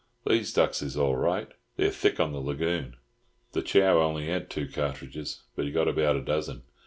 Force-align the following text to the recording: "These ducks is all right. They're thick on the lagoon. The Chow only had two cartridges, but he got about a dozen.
"These 0.25 0.51
ducks 0.51 0.81
is 0.81 0.97
all 0.97 1.15
right. 1.15 1.47
They're 1.77 1.91
thick 1.91 2.19
on 2.19 2.33
the 2.33 2.39
lagoon. 2.39 2.95
The 3.51 3.61
Chow 3.61 3.99
only 4.01 4.25
had 4.25 4.49
two 4.49 4.67
cartridges, 4.67 5.43
but 5.55 5.65
he 5.65 5.71
got 5.71 5.87
about 5.87 6.15
a 6.15 6.21
dozen. 6.23 6.63